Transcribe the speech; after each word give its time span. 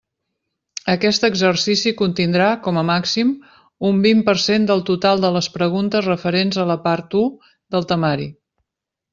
Aquest 0.93 1.25
exercici 1.27 1.91
contindrà, 1.99 2.47
com 2.67 2.79
a 2.81 2.85
màxim, 2.87 3.35
un 3.91 4.01
vint 4.07 4.25
per 4.31 4.35
cent 4.47 4.67
del 4.71 4.83
total 4.89 5.23
de 5.27 5.33
les 5.39 5.51
preguntes 5.61 6.11
referents 6.13 6.61
a 6.65 6.69
la 6.75 6.81
part 6.89 7.19
u 7.25 7.27
del 7.77 7.91
temari. 7.95 8.31